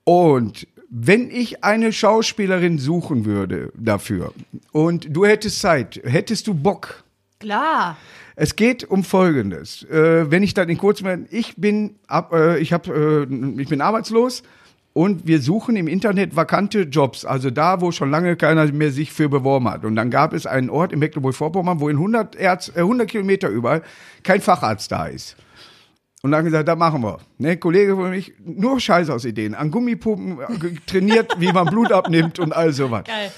[0.03, 4.33] Und wenn ich eine Schauspielerin suchen würde dafür
[4.71, 7.03] und du hättest Zeit, hättest du Bock,
[7.43, 7.97] Klar.
[8.37, 9.83] Es geht um Folgendes.
[9.83, 13.81] Äh, wenn ich dann in kurzem, ich bin ab, äh, ich habe, äh, ich bin
[13.81, 14.43] arbeitslos
[14.93, 19.11] und wir suchen im Internet vakante Jobs, also da, wo schon lange keiner mehr sich
[19.11, 19.83] für beworben hat.
[19.83, 23.49] Und dann gab es einen Ort in Mecklenburg-Vorpommern, wo in 100, Erz, äh, 100 Kilometer
[23.49, 23.81] überall
[24.23, 25.35] kein Facharzt da ist.
[26.23, 27.19] Und dann gesagt, da machen wir.
[27.37, 29.53] Ne, Kollege von mich, nur Scheiß aus Ideen.
[29.53, 30.39] An Gummipumpen
[30.85, 33.03] trainiert, wie man Blut abnimmt und all sowas.
[33.03, 33.29] Geil.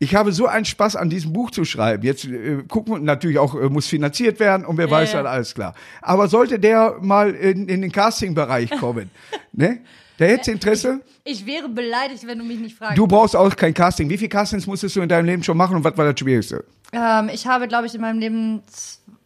[0.00, 2.02] Ich habe so einen Spaß an diesem Buch zu schreiben.
[2.02, 5.22] Jetzt äh, gucken wir natürlich auch, äh, muss finanziert werden und wer weiß ja.
[5.22, 5.74] dann alles klar.
[6.02, 9.10] Aber sollte der mal in, in den Casting-Bereich kommen,
[9.52, 9.78] ne?
[10.18, 11.00] Der hätte Interesse.
[11.24, 12.98] Ich wäre beleidigt, wenn du mich nicht fragst.
[12.98, 14.08] Du brauchst auch kein Casting.
[14.10, 16.64] Wie viele Castings musstest du in deinem Leben schon machen und was war das Schwierigste?
[16.92, 18.62] Ähm, ich habe, glaube ich, in meinem Leben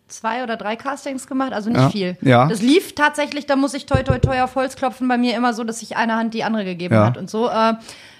[0.09, 1.90] zwei oder drei Castings gemacht, also nicht Ja.
[1.90, 2.16] viel.
[2.23, 2.47] Ja.
[2.49, 5.55] Das lief tatsächlich, da muss ich toi toi toi auf Holz klopfen, bei mir immer
[5.55, 7.07] so, dass sich eine Hand die andere gegeben Ja.
[7.07, 7.49] hat und so.
[7.49, 7.75] Äh,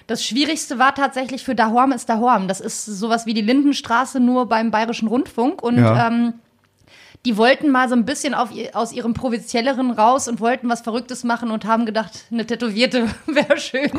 [0.07, 2.47] das Schwierigste war tatsächlich für Dahorm ist Dahorm.
[2.47, 6.33] Das ist sowas wie die Lindenstraße nur beim Bayerischen Rundfunk und ähm,
[7.25, 11.23] die wollten mal so ein bisschen auf, aus ihrem Provinzielleren raus und wollten was Verrücktes
[11.23, 13.91] machen und haben gedacht, eine Tätowierte wäre schön.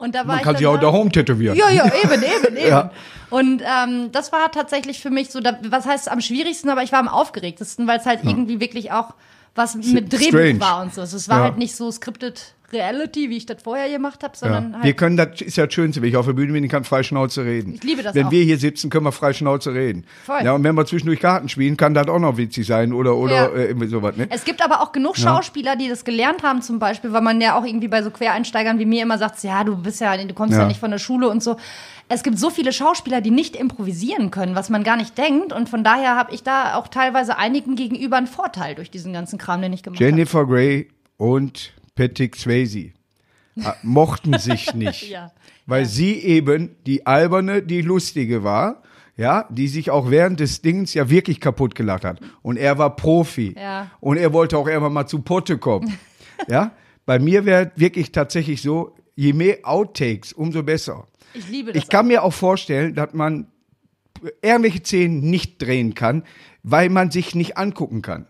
[0.00, 1.56] Und da war Man kann sich auch da- home tätowieren.
[1.56, 2.68] ja, ja, eben, eben, eben.
[2.68, 2.90] Ja.
[3.30, 6.90] Und ähm, das war tatsächlich für mich so, da, was heißt am schwierigsten, aber ich
[6.90, 9.14] war am aufgeregtesten, weil es halt irgendwie wirklich auch
[9.54, 10.60] was mit Drehbuch strange.
[10.60, 11.00] war und so.
[11.02, 11.42] Also es war Ja.
[11.44, 14.38] halt nicht so scripted Reality, wie ich das vorher gemacht habe, Ja.
[14.38, 14.96] sondern Wir halt.
[14.96, 17.02] können, das ist ja das Schönste, wenn ich auf der Bühne bin, ich kann frei
[17.02, 17.74] Schnauze reden.
[17.74, 18.30] Ich liebe das Wenn auch.
[18.30, 20.04] wir hier sitzen, können wir frei Schnauze reden.
[20.24, 20.40] Voll.
[20.44, 23.34] Ja, und wenn wir zwischendurch Karten spielen, kann das auch noch witzig sein oder, oder
[23.34, 23.46] Ja.
[23.48, 24.26] äh, irgendwie sowas, ne?
[24.30, 27.58] Es gibt aber auch genug Schauspieler, die das gelernt haben, zum Beispiel, weil man ja
[27.58, 30.54] auch irgendwie bei so Quereinsteigern wie mir immer sagt, ja, du bist ja, du kommst
[30.54, 30.66] ja, Ja.
[30.68, 31.56] nicht von der Schule und so.
[32.12, 35.52] Es gibt so viele Schauspieler, die nicht improvisieren können, was man gar nicht denkt.
[35.52, 39.38] Und von daher habe ich da auch teilweise einigen gegenüber einen Vorteil durch diesen ganzen
[39.38, 40.10] Kram, den ich gemacht habe.
[40.10, 42.92] Jennifer Grey und Patrick Swayze
[43.82, 45.10] mochten sich nicht.
[45.10, 45.32] Ja.
[45.66, 48.82] Weil sie eben die alberne, die lustige war,
[49.18, 52.20] ja, die sich auch während des Dings ja wirklich kaputt gelacht hat.
[52.40, 53.54] Und er war Profi.
[53.54, 53.90] Ja.
[54.00, 55.98] Und er wollte auch irgendwann mal zu Potte kommen.
[56.48, 56.72] ja,
[57.04, 61.06] bei mir wäre wirklich tatsächlich so, je mehr Outtakes, umso besser.
[61.34, 61.82] Ich liebe das.
[61.82, 63.48] Ich kann mir auch vorstellen, dass man
[64.40, 66.22] irgendwelche Szenen nicht drehen kann,
[66.62, 68.26] weil man sich nicht angucken kann.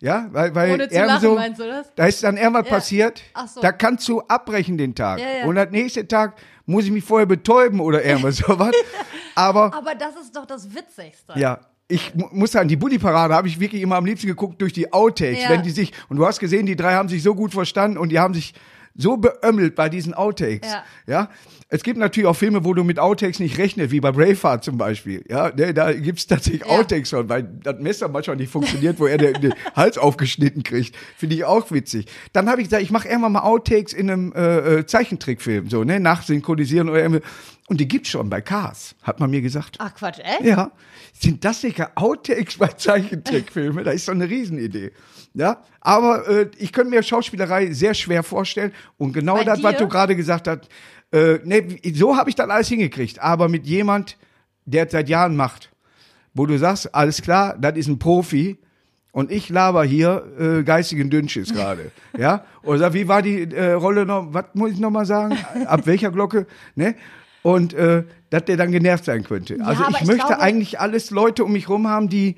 [0.00, 1.92] Ja, weil, weil Ohne zu lachen, so, meinst du das?
[1.96, 2.70] da ist dann irgendwas Ja.
[2.70, 3.60] passiert, Ach so.
[3.60, 5.18] da kannst du abbrechen den Tag.
[5.18, 5.44] Ja, ja.
[5.46, 6.34] Und am nächsten Tag
[6.66, 8.72] muss ich mich vorher betäuben oder irgendwas sowas.
[9.34, 11.32] Aber Aber das ist doch das Witzigste.
[11.36, 11.58] ja,
[11.88, 14.92] ich mu- muss sagen, die Bulli-Parade habe ich wirklich immer am liebsten geguckt durch die
[14.92, 15.50] Outtakes, Ja.
[15.50, 18.10] wenn die sich, und du hast gesehen, die drei haben sich so gut verstanden und
[18.10, 18.54] die haben sich
[18.94, 20.70] so beömmelt bei diesen Outtakes.
[20.70, 20.84] Ja.
[21.06, 21.30] ja?
[21.68, 24.78] Es gibt natürlich auch Filme, wo du mit Outtakes nicht rechnest, wie bei Braveheart zum
[24.78, 25.22] Beispiel.
[25.28, 26.78] Ja, ne, da gibt's tatsächlich Ja.
[26.78, 30.96] Outtakes schon, weil das Messer manchmal nicht funktioniert, wo er den, den Hals aufgeschnitten kriegt.
[31.16, 32.06] Finde ich auch witzig.
[32.32, 35.84] Dann habe ich gesagt, ich mache irgendwann mal Outtakes in einem äh, äh, Zeichentrickfilm, so,
[35.84, 37.20] ne, nachsynchronisieren oder irgendwie.
[37.68, 39.76] Und die gibt's schon bei Cars, hat man mir gesagt.
[39.78, 40.40] Ach Quatsch, echt?
[40.42, 40.72] Ja,
[41.12, 43.84] sind das dicke Outtakes bei Zeichentrickfilmen?
[43.84, 44.92] Das ist doch eine Riesenidee.
[45.34, 48.72] Ja, aber äh, ich könnte mir Schauspielerei sehr schwer vorstellen.
[48.96, 49.80] Und genau Bei das, was dir?
[49.80, 50.68] du gerade gesagt hast,
[51.12, 53.18] äh, nee, so habe ich das alles hingekriegt.
[53.18, 54.16] Aber mit jemand,
[54.64, 55.70] der es seit Jahren macht,
[56.32, 58.58] wo du sagst, alles klar, das ist ein Profi.
[59.12, 61.90] Und ich laber hier äh, geistigen Dünnschiss gerade.
[62.18, 62.44] ja?
[62.62, 64.32] Oder wie war die äh, Rolle noch?
[64.32, 65.36] Was muss ich noch mal sagen?
[65.66, 66.46] Ab welcher Glocke?
[66.74, 66.94] Ne?
[67.48, 69.58] Und äh, dass der dann genervt sein könnte.
[69.62, 72.36] also aber ich, ich möchte glaube- eigentlich alles Leute um mich rum haben, die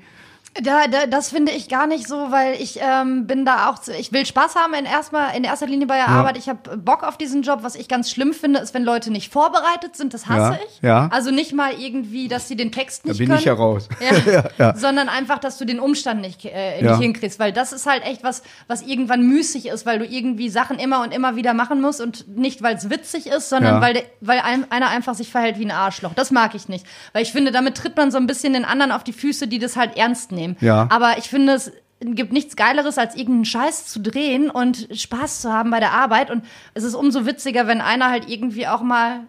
[0.61, 3.93] Da, da, das finde ich gar nicht so, weil ich ähm, bin da auch, zu,
[3.95, 6.37] ich will Spaß haben in, erstmal, in erster Linie bei der Arbeit.
[6.37, 7.59] Ich habe Bock auf diesen Job.
[7.61, 10.13] Was ich ganz schlimm finde, ist, wenn Leute nicht vorbereitet sind.
[10.13, 10.81] Das hasse Ja, ich.
[10.81, 11.09] ja.
[11.09, 13.39] Also nicht mal irgendwie, dass sie den Text da nicht bin können.
[13.39, 13.87] ich ja raus.
[14.25, 14.43] Ja.
[14.57, 14.75] ja.
[14.75, 16.97] Sondern einfach, dass du den Umstand nicht, äh, nicht Ja.
[16.97, 17.39] hinkriegst.
[17.39, 21.01] Weil das ist halt echt was, was irgendwann müßig ist, weil du irgendwie Sachen immer
[21.01, 23.81] und immer wieder machen musst und nicht, weil es witzig ist, sondern Ja.
[23.81, 26.11] weil, der, weil ein, einer einfach sich verhält wie ein Arschloch.
[26.13, 26.85] Das mag ich nicht.
[27.13, 29.57] Weil ich finde, damit tritt man so ein bisschen den anderen auf die Füße, die
[29.57, 30.40] das halt ernst nehmen.
[30.59, 30.87] Ja.
[30.89, 35.53] Aber ich finde, es gibt nichts Geileres, als irgendeinen Scheiß zu drehen und Spaß zu
[35.53, 36.31] haben bei der Arbeit.
[36.31, 39.21] Und es ist umso witziger, wenn einer halt irgendwie auch mal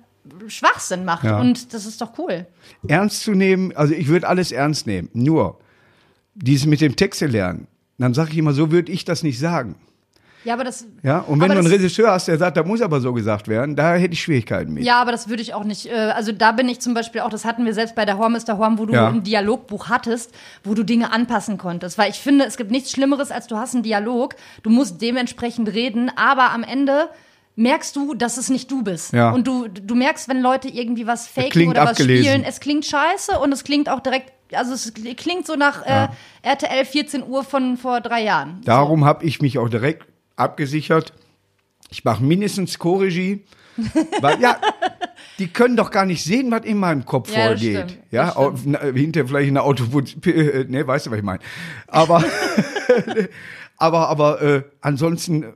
[0.46, 1.24] Schwachsinn macht.
[1.24, 1.40] Ja.
[1.40, 2.46] Und das ist doch cool.
[2.86, 5.08] Ernst zu nehmen, also ich würde alles ernst nehmen.
[5.12, 5.58] Nur
[6.34, 7.66] dieses mit dem Texte lernen,
[7.98, 9.76] dann sage ich immer, so würde ich das nicht sagen.
[10.44, 10.86] Ja, aber das.
[11.02, 13.76] Ja, und wenn du einen Regisseur hast, der sagt, da muss aber so gesagt werden,
[13.76, 14.84] da hätte ich Schwierigkeiten mit.
[14.84, 15.86] Ja, aber das würde ich auch nicht.
[15.86, 18.34] Äh, also da bin ich zum Beispiel auch, das hatten wir selbst bei der Horm
[18.34, 19.08] ist der Horm, wo du Ja.
[19.08, 20.32] ein Dialogbuch hattest,
[20.64, 21.98] wo du Dinge anpassen konntest.
[21.98, 25.72] Weil ich finde, es gibt nichts Schlimmeres, als du hast einen Dialog, du musst dementsprechend
[25.72, 27.08] reden, aber am Ende
[27.54, 29.12] merkst du, dass es nicht du bist.
[29.12, 29.30] Ja.
[29.30, 32.24] Und du, du merkst, wenn Leute irgendwie was faken oder was abgelesen.
[32.24, 36.08] spielen, es klingt scheiße und es klingt auch direkt, also es klingt so nach äh,
[36.42, 38.60] RTL 14 Uhr von vor drei Jahren.
[38.64, 41.12] Darum habe ich mich auch direkt abgesichert.
[41.90, 43.44] Ich mache mindestens Co-Regie.
[44.20, 44.58] Weil, ja,
[45.38, 47.90] die können doch gar nicht sehen, was in meinem Kopf Ja, vorgeht.
[47.90, 49.84] stimmt, ja, das au- na, hinter vielleicht eine Auto,
[50.26, 51.40] äh, ne, weißt du, was ich meine.
[51.86, 52.22] Aber,
[53.76, 55.46] aber, aber äh, ansonsten,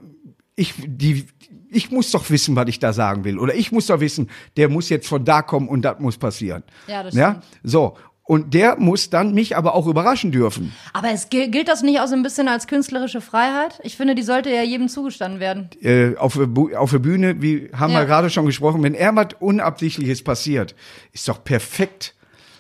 [0.55, 1.27] ich, die,
[1.71, 3.39] ich muss doch wissen, was ich da sagen will.
[3.39, 6.63] Oder ich muss doch wissen, der muss jetzt von da kommen und das muss passieren.
[6.87, 7.31] Ja, das ja?
[7.43, 7.45] stimmt.
[7.63, 7.97] So.
[8.27, 10.73] Und der muss dann mich aber auch überraschen dürfen.
[10.93, 13.79] Aber es gilt, gilt das nicht auch so ein bisschen als künstlerische Freiheit?
[13.85, 15.71] Ich finde, die sollte ja jedem zugestanden werden.
[15.81, 16.37] Äh, auf,
[16.77, 18.01] auf der Bühne, wie haben Ja.
[18.01, 20.75] wir gerade schon gesprochen, wenn er was Unabsichtliches passiert,
[21.13, 22.15] ist doch perfekt.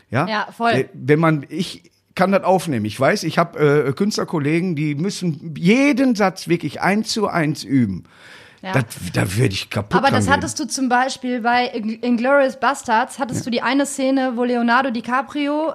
[0.09, 0.70] Ja, Ja, voll.
[0.70, 2.85] Äh, Wenn man, ich kann das aufnehmen.
[2.87, 8.05] Ich weiß, ich habe äh, Künstlerkollegen, die müssen jeden Satz wirklich eins zu eins üben.
[8.62, 8.73] Ja.
[8.73, 13.19] Das, da würde ich kaputt Aber das hattest du zum Beispiel bei Ing- Inglourious Bastards,
[13.19, 15.75] hattest du die eine Szene, wo Leonardo DiCaprio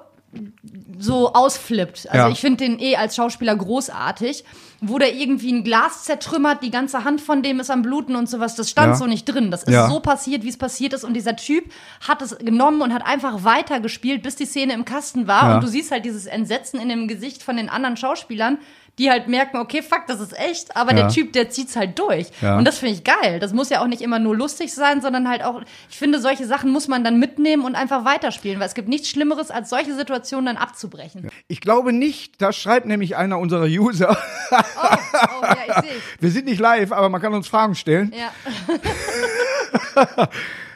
[0.98, 2.08] so ausflippt.
[2.10, 2.30] Also Ja.
[2.30, 4.46] ich finde den eh als Schauspieler großartig,
[4.80, 8.30] wo der irgendwie ein Glas zertrümmert, die ganze Hand von dem ist am Bluten und
[8.30, 8.56] sowas.
[8.56, 8.96] Das stand Ja.
[8.96, 9.52] so nicht drin.
[9.52, 9.90] Das ist Ja.
[9.90, 11.04] so passiert, wie es passiert ist.
[11.04, 11.72] Und dieser Typ
[12.08, 15.50] hat es genommen und hat einfach weitergespielt, bis die Szene im Kasten war.
[15.50, 15.56] Ja.
[15.56, 18.58] Und du siehst halt dieses Entsetzen in dem Gesicht von den anderen Schauspielern,
[19.00, 21.04] die halt merken, okay, fuck, das ist echt, aber Ja.
[21.04, 22.28] der Typ, der zieht's halt durch.
[22.42, 22.58] Ja.
[22.58, 23.40] Und das finde ich geil.
[23.40, 26.46] Das muss ja auch nicht immer nur lustig sein, sondern halt auch, ich finde, solche
[26.46, 29.96] Sachen muss man dann mitnehmen und einfach weiterspielen, weil es gibt nichts Schlimmeres, als solche
[29.96, 31.30] Situationen dann abzubrechen.
[31.48, 34.18] Ich glaube nicht, da schreibt nämlich einer unserer User.
[34.52, 38.14] Oh, oh, ja, ich sehe Wir sind nicht live, aber man kann uns Fragen stellen.
[38.16, 38.32] Ja.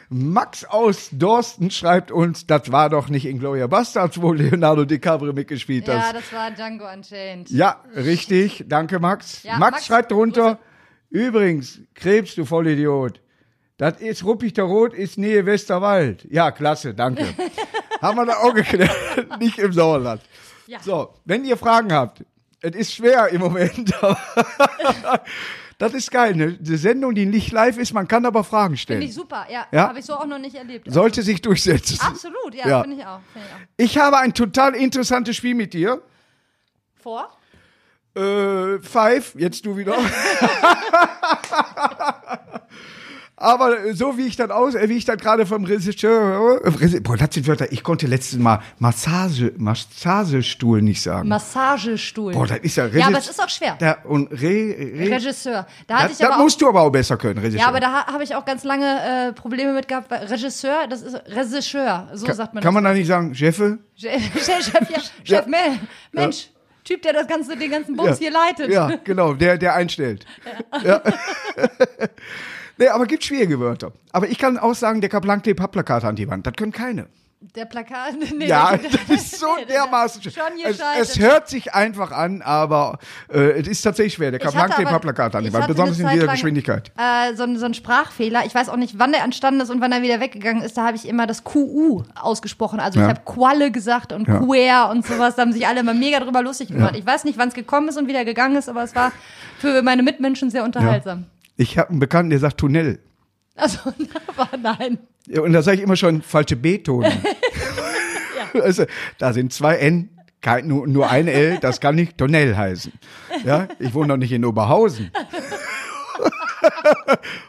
[0.08, 5.32] Max aus Dorsten schreibt uns, das war doch nicht in Gloria Bastards, wo Leonardo DiCaprio
[5.32, 6.16] mitgespielt ja, hat.
[6.16, 7.50] das war Django Unchained.
[7.50, 8.64] Ja, richtig.
[8.68, 9.42] Danke, Max.
[9.42, 10.58] Ja, Max, Max, schreibt drunter,
[11.10, 13.20] übrigens, Krebs, du Vollidiot.
[13.78, 16.26] Das ist Ruppichter Rot, ist Nähe Westerwald.
[16.30, 17.26] Ja, klasse, danke.
[18.00, 18.90] Haben wir da auch geklärt.
[19.40, 20.22] nicht im Sauerland.
[20.66, 20.80] Ja.
[20.80, 22.24] So, wenn ihr Fragen habt,
[22.60, 24.18] es ist schwer im Moment, aber
[25.78, 26.34] das ist geil.
[26.34, 26.52] Ne?
[26.54, 29.00] Die Sendung, die nicht live ist, man kann aber Fragen stellen.
[29.00, 29.66] Finde ich super, ja.
[29.72, 29.88] Ja.
[29.88, 30.90] Habe ich so auch noch nicht erlebt.
[30.90, 31.98] Sollte sich durchsetzen.
[32.00, 32.82] Absolut, ja, Ja.
[32.82, 33.20] finde ich auch.
[33.32, 33.58] Find ich auch.
[33.76, 36.02] Ich habe ein total interessantes Spiel mit dir.
[36.96, 37.30] Vor?
[38.16, 39.96] Äh, Five, jetzt du wieder.
[43.38, 47.18] Aber so wie ich das aus, äh, wie ich das gerade vom Regisseur, äh, boah,
[47.18, 51.28] das sind Wörter, ich konnte letztes Mal Massage, Massagestuhl nicht sagen.
[51.28, 52.32] Massagestuhl.
[52.32, 53.76] boah, das ist ja ja, aber es ist auch schwer.
[53.78, 55.66] Da, und Re, Re, Regisseur.
[55.86, 57.60] Da hatte das, ich das aber auch musst du aber auch besser können, Regisseur.
[57.60, 60.10] Ja, aber da ha- habe ich auch ganz lange äh, Probleme mit gehabt.
[60.10, 63.78] Regisseur, das ist Regisseur, so sagt man Kann man da nicht sagen, Chefe?
[64.00, 64.10] das.
[64.46, 65.78] Chef, Chef, ja, Chef, Mel,
[66.12, 66.48] Mensch,
[66.84, 68.70] Typ, der das ganze, den ganzen Bums hier leitet.
[68.70, 70.24] Ja, genau, der, der einstellt.
[70.84, 71.02] Ja.
[72.78, 73.92] Nee, aber gibt schwierige Wörter.
[74.12, 76.46] Aber ich kann auch sagen, der Kaplan klebt Pappplakate an die Wand.
[76.46, 77.06] Das können keine.
[77.54, 78.76] Der Plakat, nee, Ja,
[79.08, 80.22] das ist so nee, der- dermaßen.
[80.22, 80.32] Schon
[80.64, 82.98] Es, es hört sich einfach an, aber
[83.30, 84.30] äh, es ist tatsächlich schwer.
[84.30, 86.90] Der Kaplan klebt Pappplakate an die Wand, besonders in dieser lang, Geschwindigkeit.
[86.96, 88.46] Äh, so, ein- so ein Sprachfehler.
[88.46, 90.78] Ich weiß auch nicht, wann der entstanden ist und wann er wieder weggegangen ist.
[90.78, 92.80] Da habe ich immer das QU ausgesprochen.
[92.80, 93.04] Also Ja.
[93.04, 94.38] ich habe Qualle gesagt und Ja.
[94.38, 95.36] Queer und sowas.
[95.36, 96.96] Da haben sich alle immer mega drüber lustig gemacht.
[96.96, 99.12] Ich weiß nicht, wann es gekommen ist und wieder gegangen ist, aber es war
[99.58, 101.26] für meine Mitmenschen sehr unterhaltsam.
[101.56, 103.00] Ich habe einen Bekannten, der sagt Tunnel.
[103.54, 103.78] Also,
[104.26, 104.98] aber nein.
[105.26, 107.06] Ja, Und da sage ich immer schon falsche B-Ton.
[108.62, 108.84] also,
[109.18, 112.92] da sind zwei N, kein, nur, nur ein L, das kann nicht Tunnel heißen.
[113.44, 115.10] Ja, ich wohne doch nicht in Oberhausen.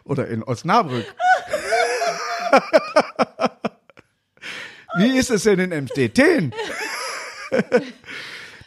[0.04, 1.06] Oder in Osnabrück.
[4.98, 6.54] Wie ist es denn in Emstetten?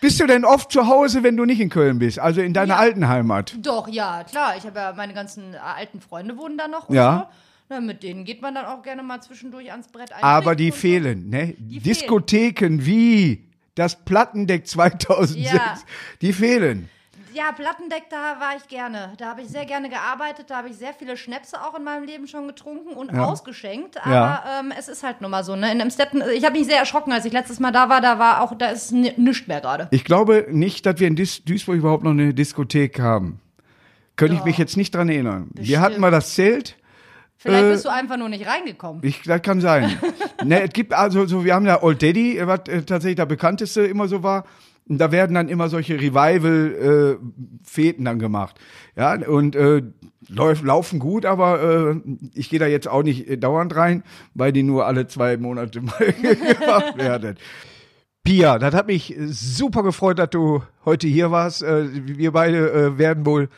[0.01, 2.75] Bist du denn oft zu Hause, wenn du nicht in Köln bist, also in deiner
[2.75, 2.81] Ja.
[2.81, 3.55] alten Heimat?
[3.59, 4.55] Doch, ja, klar.
[4.57, 6.89] Ich habe ja meine ganzen äh, alten Freunde wohnen da noch.
[6.89, 7.29] Ja.
[7.31, 7.75] So.
[7.75, 10.23] Na, mit denen geht man dann auch gerne mal zwischendurch ans Brett ein.
[10.23, 11.55] Aber die fehlen, ne?
[11.57, 11.83] fehlen.
[11.85, 15.79] Diskotheken wie das Plattendeck 2006, Ja.
[16.21, 16.89] die fehlen.
[17.33, 19.13] Ja, Plattendeck, da war ich gerne.
[19.19, 20.47] Da habe ich sehr gerne gearbeitet.
[20.51, 24.05] Da habe ich sehr viele Schnäpse auch in meinem Leben schon getrunken und ausgeschenkt.
[24.05, 24.45] Aber Ja.
[24.61, 25.55] ähm, es ist halt nun mal so.
[25.57, 25.71] Ne?
[25.73, 28.01] In Amstetten, ich habe mich sehr erschrocken, als ich letztes Mal da war.
[28.01, 29.89] Da war auch, da ist ni- nichts mehr gerade.
[29.91, 33.41] Ich glaube nicht, dass wir in Dis Duisburg überhaupt noch eine Diskothek haben.
[34.17, 35.49] Könnte ich mich jetzt nicht dran erinnern.
[35.55, 36.77] Wir hatten mal das Zelt.
[37.39, 39.03] Vielleicht Äh, bist du einfach nur nicht reingekommen.
[39.03, 39.99] Ich, das kann sein.
[40.45, 43.83] ne, es gibt also so, wir haben ja Old Daddy, was äh, tatsächlich der bekannteste
[43.83, 44.45] immer so war.
[44.91, 48.59] Und da werden dann immer solche Revival-Feten dann gemacht.
[48.97, 49.83] Ja, und äh,
[50.29, 51.95] läuft, laufen gut, aber äh,
[52.35, 54.03] ich gehe da jetzt auch nicht äh, dauernd rein,
[54.35, 57.37] weil die nur alle zwei Monate mal gemacht werden.
[58.25, 61.63] Pia, das hat mich super gefreut, dass du heute hier warst.
[61.63, 63.49] Äh, Wir beide äh, werden wohl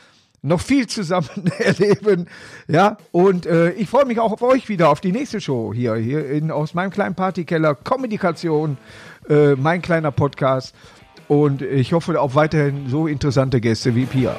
[0.42, 2.26] noch viel zusammen erleben.
[2.68, 5.94] Ja, und äh, ich freue mich auch auf euch wieder, auf die nächste Show hier,
[5.94, 7.74] hier in, aus meinem kleinen Partykeller.
[7.74, 8.76] Kommunikation,
[9.30, 10.74] äh, mein kleiner Podcast.
[11.32, 14.36] Und ich hoffe auf weiterhin so interessante Gäste wie Pia.